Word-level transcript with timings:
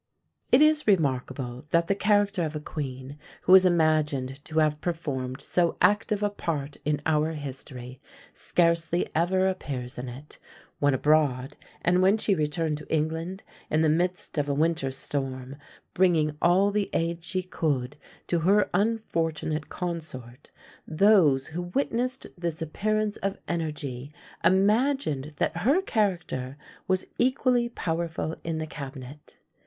"It 0.51 0.63
is 0.63 0.87
remarkable, 0.87 1.65
that 1.69 1.85
the 1.85 1.93
character 1.93 2.43
of 2.43 2.55
a 2.55 2.59
queen, 2.59 3.19
who 3.43 3.53
is 3.53 3.65
imagined 3.65 4.43
to 4.45 4.57
have 4.57 4.81
performed 4.81 5.41
so 5.43 5.77
active 5.79 6.23
a 6.23 6.31
part 6.31 6.75
in 6.83 7.01
our 7.05 7.33
history, 7.33 8.01
scarcely 8.33 9.07
ever 9.13 9.47
appears 9.47 9.99
in 9.99 10.09
it; 10.09 10.39
when 10.79 10.95
abroad, 10.95 11.55
and 11.83 12.01
when 12.01 12.17
she 12.17 12.33
returned 12.33 12.79
to 12.79 12.91
England, 12.91 13.43
in 13.69 13.81
the 13.81 13.89
midst 13.91 14.39
of 14.39 14.49
a 14.49 14.55
winter 14.55 14.89
storm, 14.89 15.55
bringing 15.93 16.35
all 16.41 16.71
the 16.71 16.89
aid 16.93 17.23
she 17.23 17.43
could 17.43 17.95
to 18.25 18.39
her 18.39 18.71
unfortunate 18.73 19.69
consort, 19.69 20.49
those 20.87 21.45
who 21.45 21.61
witnessed 21.61 22.25
this 22.35 22.59
appearance 22.59 23.17
of 23.17 23.37
energy 23.47 24.11
imagined 24.43 25.33
that 25.35 25.57
her 25.57 25.79
character 25.79 26.57
was 26.87 27.05
equally 27.19 27.69
powerful 27.69 28.35
in 28.43 28.57
the 28.57 28.65
cabinet. 28.65 29.37